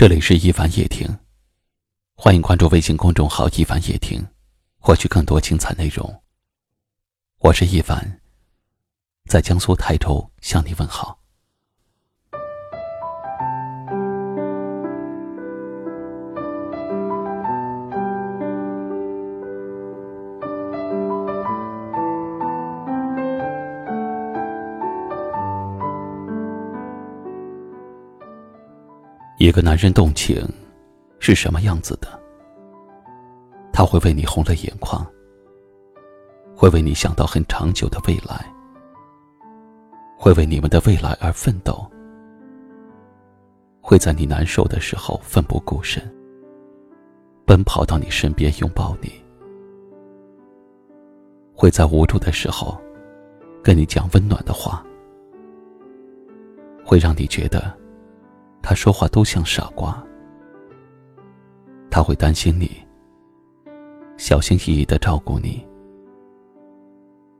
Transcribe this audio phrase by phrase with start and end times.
[0.00, 1.18] 这里是一凡夜听，
[2.14, 4.24] 欢迎关注微信公众号“一凡夜听”，
[4.78, 6.22] 获取更多精彩内容。
[7.40, 8.20] 我是一凡，
[9.26, 11.18] 在江苏泰州向你问好。
[29.48, 30.46] 一个男人动情
[31.20, 32.20] 是什么样子的？
[33.72, 35.06] 他会为你红了眼眶，
[36.54, 38.44] 会为你想到很长久的未来，
[40.18, 41.82] 会为你们的未来而奋斗，
[43.80, 46.02] 会在你难受的时候奋不顾身，
[47.46, 49.10] 奔跑到你身边拥抱你，
[51.54, 52.78] 会在无助的时候
[53.62, 54.84] 跟你讲温暖的话，
[56.84, 57.74] 会让你觉得。
[58.68, 60.04] 他说话都像傻瓜，
[61.90, 62.70] 他会担心你，
[64.18, 65.66] 小心翼翼的照顾你。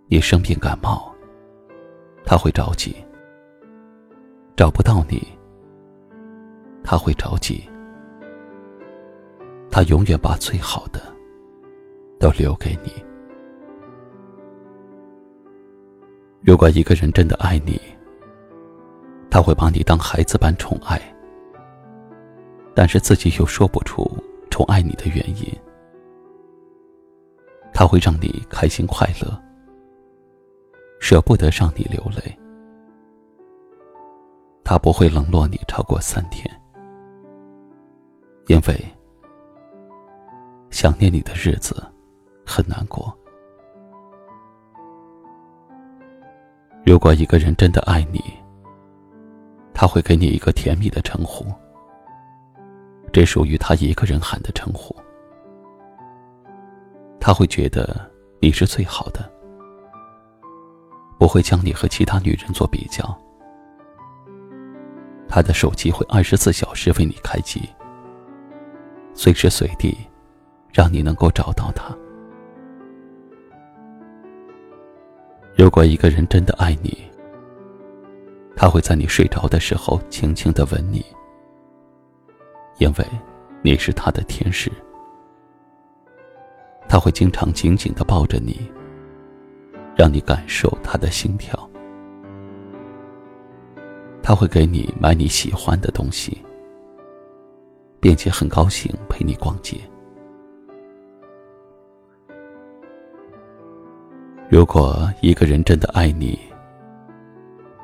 [0.06, 1.14] 你生病感冒，
[2.24, 2.94] 他会着急；
[4.56, 5.22] 找不到你，
[6.82, 7.62] 他会着急。
[9.70, 11.02] 他永远把最好的
[12.18, 12.90] 都留给你。
[16.40, 17.78] 如果一个人真的爱你，
[19.28, 20.98] 他会把你当孩子般宠爱，
[22.78, 24.08] 但是自己又说不出
[24.50, 25.52] 宠爱你的原因。
[27.74, 29.36] 他会让你开心快乐，
[31.00, 32.38] 舍不得让你流泪。
[34.62, 36.48] 他不会冷落你超过三天，
[38.46, 38.80] 因为
[40.70, 41.84] 想念你的日子
[42.46, 43.12] 很难过。
[46.86, 48.22] 如果一个人真的爱你，
[49.74, 51.52] 他会给你一个甜蜜的称呼，
[53.12, 54.94] 这属于他一个人喊的称呼。
[57.20, 59.30] 他会觉得你是最好的，
[61.18, 63.16] 不会将你和其他女人做比较。
[65.28, 67.68] 他的手机会二十四小时为你开机，
[69.12, 69.96] 随时随地，
[70.72, 71.94] 让你能够找到他。
[75.54, 76.96] 如果一个人真的爱你，
[78.56, 81.04] 他会在你睡着的时候轻轻的吻你，
[82.78, 83.06] 因为
[83.62, 84.70] 你是他的天使。
[86.88, 88.70] 他会经常紧紧的抱着你，
[89.94, 91.68] 让你感受他的心跳。
[94.22, 96.42] 他会给你买你喜欢的东西，
[98.00, 99.76] 并且很高兴陪你逛街。
[104.50, 106.38] 如果一个人真的爱你，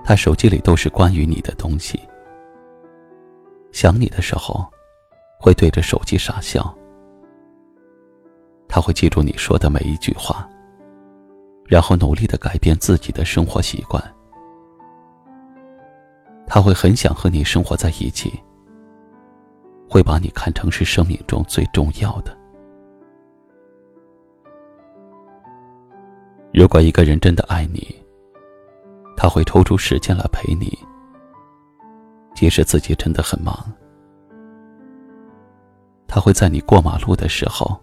[0.03, 2.01] 他手机里都是关于你的东西。
[3.71, 4.67] 想你的时候，
[5.45, 6.75] 会对着手机傻笑。
[8.67, 10.49] 他会记住你说的每一句话，
[11.67, 14.03] 然后努力的改变自己的生活习惯。
[16.47, 18.33] 他会很想和你生活在一起，
[19.87, 22.35] 会把你看成是生命中最重要的。
[26.55, 27.95] 如果一个人真的爱你，
[29.15, 30.73] 他会抽出时间来陪你，
[32.35, 33.55] 即使自己真的很忙。
[36.15, 37.77] 他会在你过马路的时候，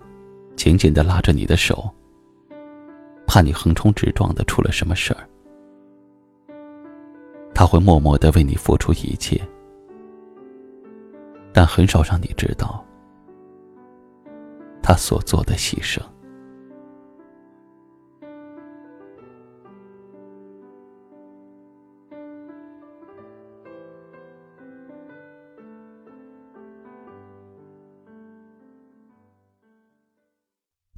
[0.55, 1.91] 紧紧的拉着你的手，
[3.27, 5.27] 怕你横冲直撞的出了什么事儿。
[7.53, 9.37] 他会默默的为你付出一切，
[11.51, 12.81] 但很少让你知道
[14.81, 16.01] 他所做的牺牲。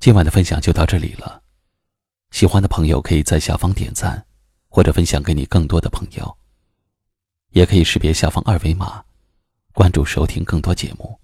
[0.03, 1.41] 今晚的分享就到这里了，
[2.31, 4.25] 喜欢的朋友可以在下方点赞，
[4.67, 6.37] 或者分享给你更多的朋友。
[7.51, 9.01] 也可以识别下方二维码，
[9.71, 11.17] 关注收听更多节目。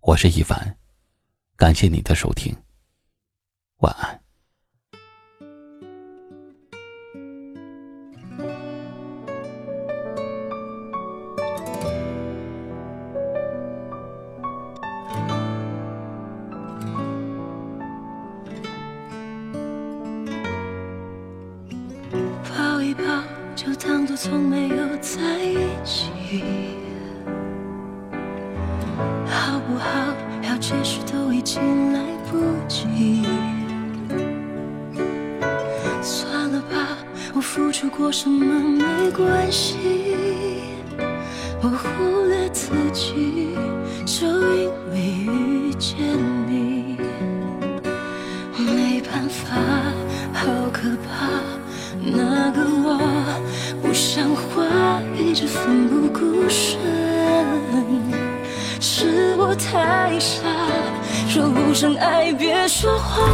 [0.00, 0.74] 我是一凡，
[1.54, 2.56] 感谢你的收听，
[3.80, 4.19] 晚安。
[29.70, 29.88] 不好
[30.42, 33.22] 要解释都已经来不及
[36.02, 36.98] 算了吧
[37.32, 39.76] 我付出过什么没关系
[41.62, 43.54] 我忽略自己
[44.04, 44.98] 就因为
[45.32, 45.96] 遇见
[46.48, 46.96] 你。
[48.58, 49.54] 没办法
[50.32, 51.28] 好可怕
[52.02, 52.98] 那个我
[53.80, 57.20] 不像话一直奋不顾身。
[58.80, 59.09] 是
[59.50, 60.44] 我太傻，
[61.28, 63.28] 说不上爱别说谎，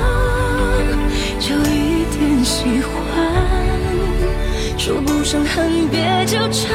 [1.39, 2.91] 就一点喜欢。
[4.79, 6.73] 说不上恨别纠缠，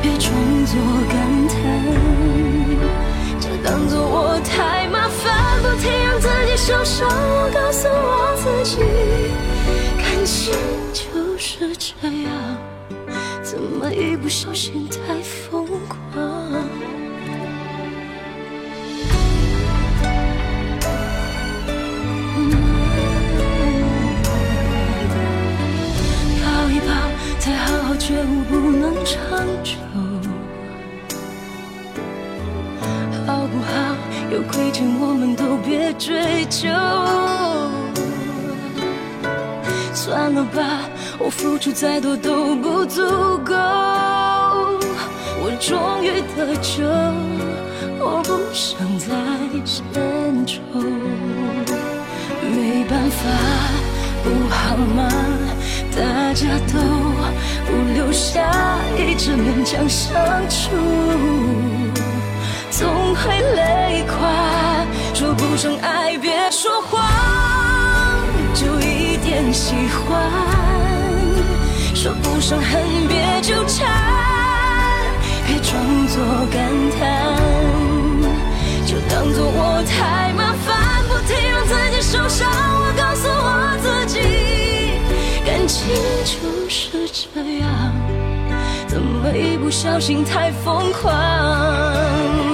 [0.00, 0.32] 别装
[0.66, 0.78] 作
[1.08, 1.58] 感叹，
[3.40, 7.08] 就当作我太麻烦，不停让自己受伤。
[7.10, 8.78] 我告诉我自己，
[9.98, 10.54] 感情
[10.92, 12.30] 就是这样，
[13.42, 15.20] 怎么一不小心太
[34.30, 36.68] 有亏欠我们都别追究。
[39.92, 40.88] 算了吧，
[41.18, 43.02] 我付出再多都不足
[43.38, 43.54] 够。
[45.42, 46.84] 我终于得救，
[47.98, 49.08] 我不想再
[49.64, 50.60] 献丑。
[52.52, 53.20] 没办法，
[54.22, 55.08] 不好吗？
[55.96, 56.78] 大家都。
[57.66, 60.10] 不留下，一直勉强相
[60.48, 60.70] 处，
[62.80, 64.16] 总会累垮。
[65.12, 66.98] 说不上爱，别说谎，
[68.54, 70.18] 就一点喜欢。
[71.94, 73.86] 说不上恨，别纠缠，
[75.46, 75.76] 别装
[76.08, 76.58] 作感
[76.98, 77.00] 叹，
[78.86, 82.48] 就当作我太麻烦，不停让自己受伤。
[82.48, 84.16] 我告诉我自己，
[85.44, 85.78] 感情
[86.24, 87.68] 就是这样。
[88.88, 92.49] 怎么一不小心太疯狂？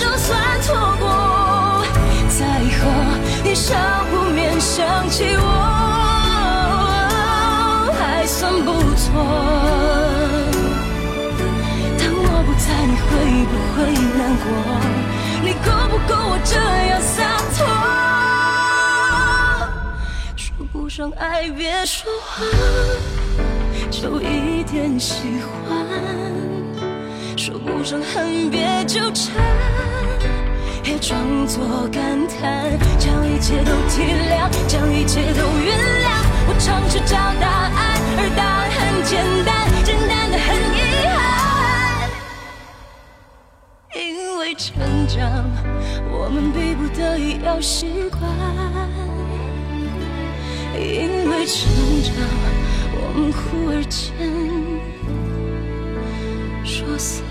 [0.00, 0.26] 就算
[0.62, 1.84] 错过，
[2.30, 2.40] 再
[2.78, 2.80] 和
[3.44, 3.74] 你少
[4.10, 5.42] 不免想起我，
[7.98, 9.06] 还算不错。
[11.98, 13.10] 当我不在，你会
[13.44, 13.76] 不会
[14.16, 14.48] 难过？
[15.42, 16.56] 你够不够我这
[16.88, 17.18] 样洒
[17.54, 17.58] 脱？
[20.34, 22.42] 说不上爱别说谎，
[23.90, 25.76] 就一点喜欢；
[27.36, 29.34] 说不上恨别纠缠，
[30.90, 32.76] 别装作感叹。
[32.98, 36.10] 将一切都体谅，将一切都原谅。
[36.48, 37.46] 我尝试找答
[37.78, 37.78] 案，
[38.18, 42.10] 而答案很简单，简单的很遗憾。
[43.94, 44.74] 因为成
[45.06, 45.20] 长，
[46.10, 48.20] 我们逼不得已要习惯。
[50.74, 51.70] 因为成
[52.02, 52.12] 长，
[52.96, 54.10] 我们忽而间
[56.64, 57.22] 说散。